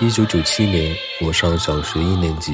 [0.00, 2.52] 一九九七年，我上小学一年级。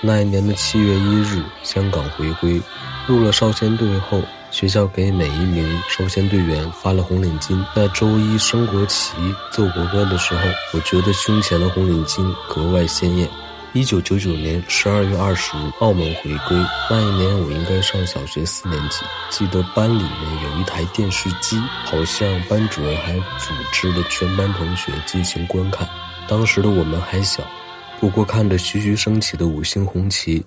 [0.00, 2.60] 那一年的七月一日，香港回归，
[3.06, 4.20] 入了少先队后，
[4.50, 7.64] 学校给每一名少先队员发了红领巾。
[7.76, 9.12] 在周一升国旗、
[9.52, 10.40] 奏国歌的时候，
[10.72, 13.28] 我觉得胸前的红领巾格外鲜艳。
[13.72, 16.56] 一九九九年十二月二十日，澳门回归。
[16.90, 19.04] 那一年我应该上小学四年级。
[19.30, 25.88] 记得班里面有一台电视机，好像班主任还组织了全班同学进行观看。
[26.28, 27.42] 当时的我们还小，
[28.00, 30.44] 不过看着徐徐升起的五星红旗，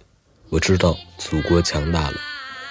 [0.49, 2.15] 我知道祖国强大了。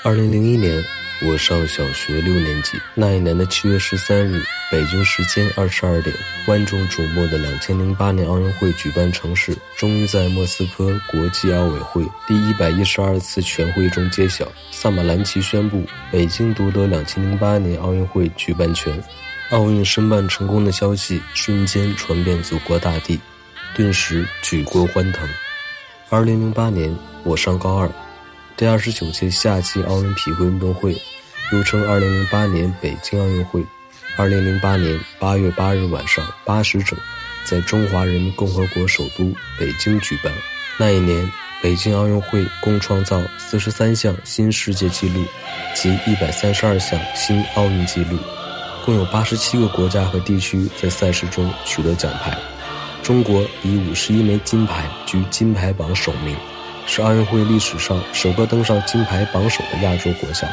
[0.03, 0.85] 二零零一年。
[1.23, 6.15] 我上小学六年级那一年的七月十三日，北京时间二十二点，
[6.47, 14.47] 万众瞩目的两千零八年奥运会举办城市终于在莫斯科国际奥委会第一百一十二次全会中揭晓。
[14.71, 19.03] 萨马兰奇宣布北京夺得两千零八年奥运会举办权，
[19.51, 23.21] 奥运申办成功的消息瞬间传遍祖国大地，
[23.77, 25.29] 顿时举国欢腾。
[26.09, 27.89] 二零零八年，我上高二。
[28.57, 31.01] 第二十九届夏季奥林匹克运动会，
[31.53, 33.65] 又称二零零八年北京奥运会，
[34.17, 36.99] 二零零八年八月八日晚上八时整，
[37.45, 40.33] 在中华人民共和国首都北京举办。
[40.77, 41.31] 那一年，
[41.63, 45.25] 北京奥运会共创造四十三项新世界纪录
[45.73, 48.19] 及一百三十二项新奥运纪录，
[48.87, 52.35] 共有八十七个国家和地区在赛事中取得奖牌。
[53.03, 56.35] 中国以五十一枚金牌居金牌榜首名。
[56.89, 60.49] 是奥运会历史上首个登上金牌榜首的亚洲国家。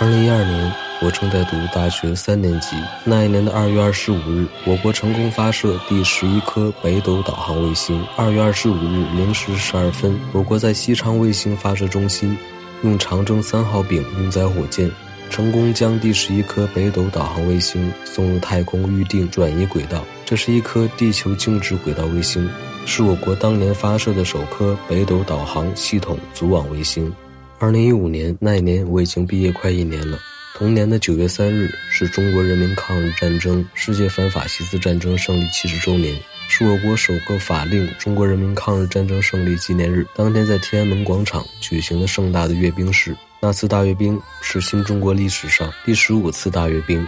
[0.00, 2.76] 二零一二年，我正在读大学三年级。
[3.04, 8.04] 那一年的二月二十五日，我国成功发射第十一颗北斗导航卫星。
[8.16, 12.36] 二月二十五日零时十二分，我国在西昌卫星发射中心，
[12.82, 14.90] 用长征三号丙运载火箭，
[15.30, 20.04] 成功将第十一颗北斗导航卫星送入太空预定转移轨道。
[20.24, 22.48] 这是一颗地球静止轨道卫星。
[22.86, 27.12] 是我国当年发射的首颗北斗导航系统组网卫星。
[27.58, 30.18] 二零一五年那一年，我已经毕业快一年了。
[30.54, 36.16] 同年的九月三日是中国人民抗日战争世界反法西斯战争胜利七十周年，
[36.48, 40.04] 是我国首个法定中国人民抗日战争胜利纪念日。
[40.16, 43.16] 当天在天安门广场举行了盛大的阅兵式。
[43.40, 47.06] 那次大阅兵是新中国历史上第十五次大阅兵。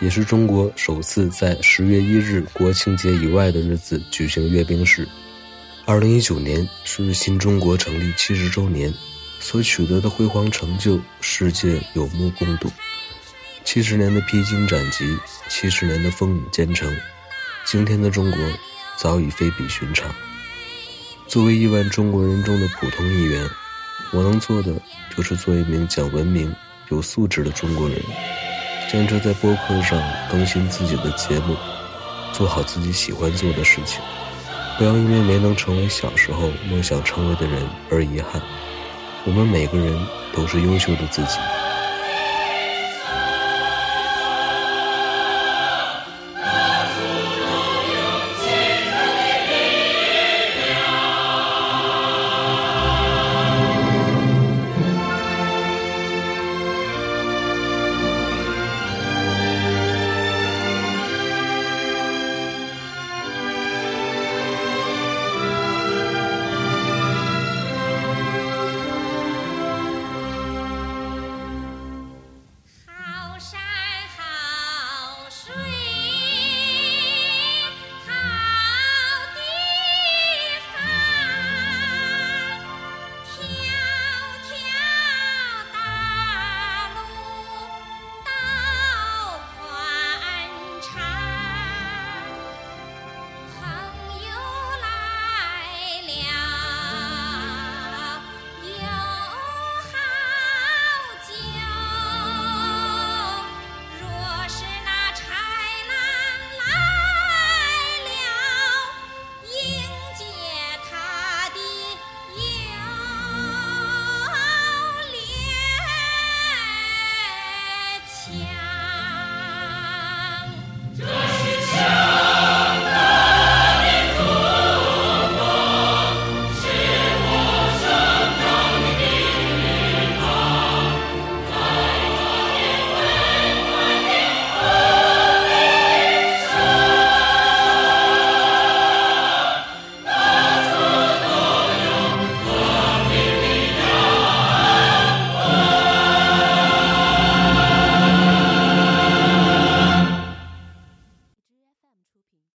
[0.00, 5.06] 也是中国首次在十月一日国庆节以外的日子举行阅兵式。
[5.84, 8.90] 二零一九年是新中国成立七十周年，
[9.40, 12.70] 所取得的辉煌成就，世界有目共睹。
[13.64, 15.18] 七十年的披荆斩棘，
[15.48, 16.94] 七十年的风雨兼程，
[17.64, 18.38] 今天的中国
[18.96, 20.08] 早已非比寻常。
[21.26, 23.48] 作为亿万中国人中的普通一员，
[24.12, 24.74] 我能做的
[25.16, 26.54] 就是做一名讲文明、
[26.88, 27.98] 有素质的中国人。
[28.90, 31.56] 坚持在播客上更新自己的节目，
[32.32, 34.02] 做好自己喜欢做的事情，
[34.76, 38.42] 不要因为没能成为小时候梦想成为的人而遗憾。
[39.26, 39.94] 我们每个人
[40.32, 41.38] 都是优秀的自己。